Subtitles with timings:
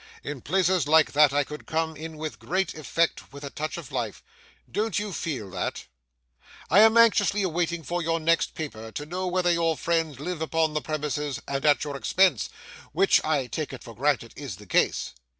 [0.23, 3.91] In places like that I could come in with great effect with a touch of
[3.91, 5.75] life—don't you feel that?
[5.75, 9.51] [Picture: A Charming Fellow] 'I am anxiously waiting for your next paper to know whether
[9.51, 12.49] your friends live upon the premises, and at your expense,
[12.93, 15.13] which I take it for granted is the case.